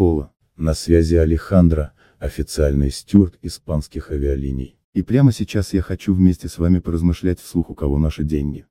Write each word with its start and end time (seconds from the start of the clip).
Хола. 0.00 0.32
На 0.56 0.72
связи 0.72 1.16
Алехандро, 1.16 1.92
официальный 2.18 2.90
стюард 2.90 3.38
испанских 3.42 4.10
авиалиний. 4.10 4.78
И 4.94 5.02
прямо 5.02 5.30
сейчас 5.30 5.74
я 5.74 5.82
хочу 5.82 6.14
вместе 6.14 6.48
с 6.48 6.56
вами 6.56 6.78
поразмышлять 6.78 7.38
вслух, 7.38 7.68
у 7.68 7.74
кого 7.74 7.98
наши 7.98 8.24
деньги. 8.24 8.64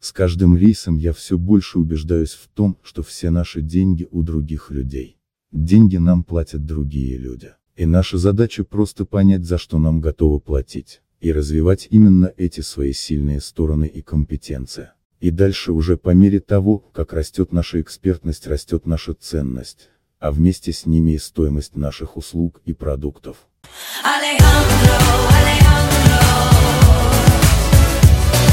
С 0.00 0.10
каждым 0.10 0.56
рейсом 0.56 0.96
я 0.96 1.12
все 1.12 1.38
больше 1.38 1.78
убеждаюсь 1.78 2.32
в 2.32 2.48
том, 2.48 2.76
что 2.82 3.04
все 3.04 3.30
наши 3.30 3.60
деньги 3.60 4.08
у 4.10 4.24
других 4.24 4.72
людей. 4.72 5.16
Деньги 5.52 5.98
нам 5.98 6.24
платят 6.24 6.66
другие 6.66 7.18
люди. 7.18 7.52
И 7.76 7.86
наша 7.86 8.18
задача 8.18 8.64
просто 8.64 9.04
понять, 9.04 9.44
за 9.44 9.58
что 9.58 9.78
нам 9.78 10.00
готовы 10.00 10.40
платить, 10.40 11.02
и 11.20 11.30
развивать 11.30 11.86
именно 11.88 12.32
эти 12.36 12.62
свои 12.62 12.92
сильные 12.92 13.40
стороны 13.40 13.86
и 13.86 14.02
компетенции. 14.02 14.88
И 15.20 15.30
дальше 15.30 15.70
уже 15.70 15.96
по 15.96 16.10
мере 16.10 16.40
того, 16.40 16.78
как 16.78 17.12
растет 17.12 17.52
наша 17.52 17.80
экспертность, 17.80 18.48
растет 18.48 18.86
наша 18.86 19.14
ценность 19.14 19.88
а 20.22 20.30
вместе 20.30 20.72
с 20.72 20.86
ними 20.86 21.12
и 21.12 21.18
стоимость 21.18 21.74
наших 21.74 22.16
услуг 22.16 22.62
и 22.64 22.72
продуктов. 22.72 23.48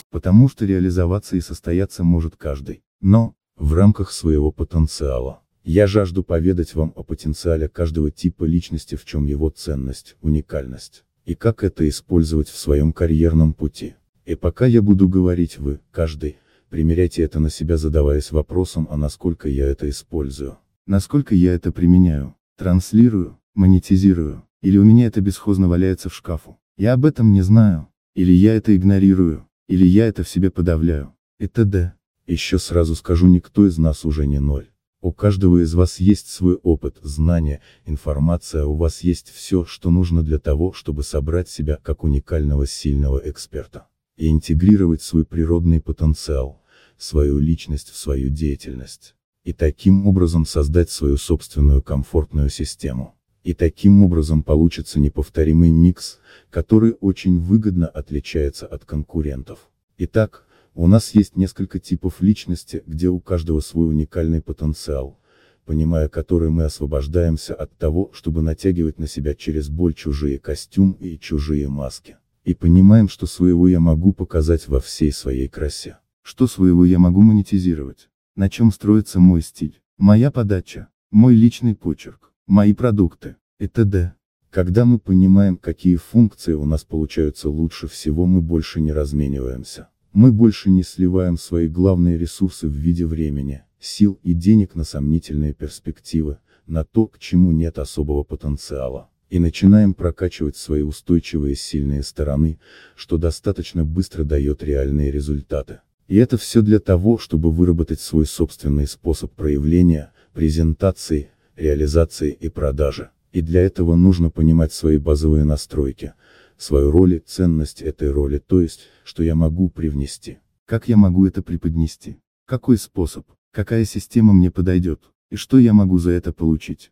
Потому 0.09 0.49
что 0.49 0.65
реализоваться 0.65 1.35
и 1.35 1.41
состояться 1.41 2.03
может 2.03 2.35
каждый, 2.35 2.81
но, 3.01 3.35
в 3.55 3.75
рамках 3.75 4.11
своего 4.11 4.51
потенциала. 4.51 5.41
Я 5.63 5.85
жажду 5.85 6.23
поведать 6.23 6.73
вам 6.73 6.91
о 6.95 7.03
потенциале 7.03 7.69
каждого 7.69 8.09
типа 8.09 8.45
личности, 8.45 8.95
в 8.95 9.05
чем 9.05 9.27
его 9.27 9.49
ценность, 9.49 10.15
уникальность, 10.21 11.03
и 11.25 11.35
как 11.35 11.63
это 11.63 11.87
использовать 11.87 12.49
в 12.49 12.57
своем 12.57 12.91
карьерном 12.91 13.53
пути. 13.53 13.93
И 14.25 14.33
пока 14.33 14.65
я 14.65 14.81
буду 14.81 15.07
говорить 15.07 15.59
вы, 15.59 15.81
каждый, 15.91 16.37
примеряйте 16.69 17.21
это 17.21 17.39
на 17.39 17.51
себя 17.51 17.77
задаваясь 17.77 18.31
вопросом, 18.31 18.87
а 18.89 18.97
насколько 18.97 19.47
я 19.47 19.67
это 19.67 19.87
использую. 19.87 20.57
Насколько 20.89 21.35
я 21.35 21.53
это 21.53 21.71
применяю, 21.71 22.35
транслирую, 22.57 23.39
монетизирую, 23.53 24.43
или 24.63 24.79
у 24.79 24.83
меня 24.83 25.05
это 25.05 25.21
бесхозно 25.21 25.67
валяется 25.67 26.09
в 26.09 26.15
шкафу. 26.15 26.57
Я 26.77 26.93
об 26.93 27.05
этом 27.05 27.31
не 27.31 27.43
знаю, 27.43 27.89
или 28.15 28.31
я 28.31 28.55
это 28.55 28.75
игнорирую, 28.75 29.47
или 29.67 29.85
я 29.85 30.07
это 30.07 30.23
в 30.23 30.29
себе 30.29 30.49
подавляю, 30.49 31.13
и 31.37 31.45
т.д. 31.45 31.93
Еще 32.25 32.57
сразу 32.57 32.95
скажу, 32.95 33.27
никто 33.27 33.67
из 33.67 33.77
нас 33.77 34.03
уже 34.03 34.25
не 34.25 34.39
ноль. 34.39 34.71
У 34.99 35.11
каждого 35.11 35.61
из 35.61 35.75
вас 35.75 35.99
есть 35.99 36.31
свой 36.31 36.55
опыт, 36.55 36.97
знания, 37.03 37.61
информация, 37.85 38.65
у 38.65 38.73
вас 38.73 39.01
есть 39.01 39.29
все, 39.29 39.65
что 39.65 39.91
нужно 39.91 40.23
для 40.23 40.39
того, 40.39 40.73
чтобы 40.73 41.03
собрать 41.03 41.49
себя 41.49 41.77
как 41.83 42.03
уникального 42.03 42.65
сильного 42.65 43.21
эксперта. 43.29 43.85
И 44.17 44.31
интегрировать 44.31 45.03
свой 45.03 45.23
природный 45.23 45.81
потенциал, 45.81 46.63
свою 46.97 47.37
личность 47.37 47.91
в 47.91 47.95
свою 47.95 48.29
деятельность 48.29 49.13
и 49.43 49.53
таким 49.53 50.07
образом 50.07 50.45
создать 50.45 50.89
свою 50.89 51.17
собственную 51.17 51.81
комфортную 51.81 52.49
систему. 52.49 53.15
И 53.43 53.53
таким 53.53 54.03
образом 54.03 54.43
получится 54.43 54.99
неповторимый 54.99 55.71
микс, 55.71 56.19
который 56.49 56.95
очень 56.99 57.39
выгодно 57.39 57.87
отличается 57.87 58.67
от 58.67 58.85
конкурентов. 58.85 59.69
Итак, 59.97 60.45
у 60.75 60.87
нас 60.87 61.15
есть 61.15 61.35
несколько 61.35 61.79
типов 61.79 62.21
личности, 62.21 62.83
где 62.85 63.07
у 63.07 63.19
каждого 63.19 63.59
свой 63.61 63.87
уникальный 63.87 64.41
потенциал, 64.41 65.17
понимая 65.65 66.09
который 66.09 66.49
мы 66.49 66.65
освобождаемся 66.65 67.55
от 67.55 67.75
того, 67.77 68.11
чтобы 68.13 68.41
натягивать 68.41 68.99
на 68.99 69.07
себя 69.07 69.33
через 69.35 69.69
боль 69.69 69.93
чужие 69.93 70.37
костюм 70.37 70.91
и 70.99 71.17
чужие 71.17 71.69
маски. 71.69 72.17
И 72.43 72.53
понимаем, 72.53 73.07
что 73.07 73.25
своего 73.25 73.67
я 73.67 73.79
могу 73.79 74.13
показать 74.13 74.67
во 74.67 74.79
всей 74.79 75.11
своей 75.11 75.47
красе. 75.47 75.97
Что 76.21 76.47
своего 76.47 76.85
я 76.85 76.99
могу 76.99 77.21
монетизировать 77.21 78.08
на 78.39 78.49
чем 78.49 78.71
строится 78.71 79.19
мой 79.19 79.41
стиль, 79.41 79.81
моя 79.97 80.31
подача, 80.31 80.87
мой 81.11 81.35
личный 81.35 81.75
почерк, 81.75 82.31
мои 82.47 82.71
продукты, 82.71 83.35
и 83.59 83.67
т.д. 83.67 84.13
Когда 84.49 84.85
мы 84.85 84.97
понимаем, 84.97 85.57
какие 85.57 85.97
функции 85.97 86.53
у 86.53 86.63
нас 86.63 86.85
получаются 86.85 87.49
лучше 87.49 87.89
всего, 87.89 88.25
мы 88.25 88.39
больше 88.39 88.79
не 88.79 88.93
размениваемся. 88.93 89.89
Мы 90.13 90.31
больше 90.31 90.69
не 90.69 90.83
сливаем 90.83 91.37
свои 91.37 91.67
главные 91.67 92.17
ресурсы 92.17 92.69
в 92.69 92.71
виде 92.71 93.05
времени, 93.05 93.63
сил 93.77 94.17
и 94.23 94.31
денег 94.31 94.73
на 94.73 94.85
сомнительные 94.85 95.53
перспективы, 95.53 96.37
на 96.65 96.85
то, 96.85 97.07
к 97.07 97.19
чему 97.19 97.51
нет 97.51 97.77
особого 97.77 98.23
потенциала, 98.23 99.09
и 99.29 99.37
начинаем 99.37 99.93
прокачивать 99.93 100.55
свои 100.55 100.81
устойчивые 100.81 101.55
сильные 101.55 102.03
стороны, 102.03 102.57
что 102.95 103.17
достаточно 103.17 103.83
быстро 103.83 104.23
дает 104.23 104.63
реальные 104.63 105.11
результаты. 105.11 105.81
И 106.09 106.15
это 106.15 106.37
все 106.37 106.63
для 106.63 106.79
того, 106.79 107.19
чтобы 107.19 107.51
выработать 107.51 108.01
свой 108.01 108.25
собственный 108.25 108.87
способ 108.87 109.31
проявления, 109.31 110.11
презентации, 110.33 111.29
реализации 111.55 112.31
и 112.31 112.49
продажи. 112.49 113.11
И 113.31 113.41
для 113.43 113.61
этого 113.61 113.95
нужно 113.95 114.31
понимать 114.31 114.73
свои 114.73 114.97
базовые 114.97 115.43
настройки, 115.43 116.13
свою 116.57 116.89
роль 116.89 117.13
и 117.13 117.19
ценность 117.19 117.83
этой 117.83 118.09
роли, 118.09 118.39
то 118.39 118.59
есть, 118.59 118.87
что 119.03 119.21
я 119.21 119.35
могу 119.35 119.69
привнести. 119.69 120.39
Как 120.65 120.87
я 120.87 120.97
могу 120.97 121.27
это 121.27 121.43
преподнести? 121.43 122.17
Какой 122.45 122.79
способ? 122.79 123.27
Какая 123.51 123.85
система 123.85 124.33
мне 124.33 124.49
подойдет? 124.49 125.03
И 125.29 125.35
что 125.35 125.59
я 125.59 125.73
могу 125.73 125.99
за 125.99 126.09
это 126.09 126.33
получить? 126.33 126.91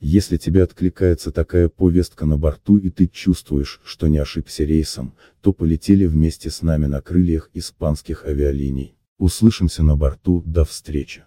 Если 0.00 0.36
тебе 0.36 0.62
откликается 0.62 1.32
такая 1.32 1.68
повестка 1.68 2.24
на 2.24 2.38
борту 2.38 2.76
и 2.76 2.88
ты 2.88 3.08
чувствуешь, 3.08 3.80
что 3.84 4.06
не 4.06 4.18
ошибся 4.18 4.64
рейсом, 4.64 5.14
то 5.40 5.52
полетели 5.52 6.06
вместе 6.06 6.50
с 6.50 6.62
нами 6.62 6.86
на 6.86 7.00
крыльях 7.00 7.50
испанских 7.52 8.24
авиалиний. 8.24 8.96
Услышимся 9.18 9.82
на 9.82 9.96
борту, 9.96 10.42
до 10.46 10.64
встречи. 10.64 11.24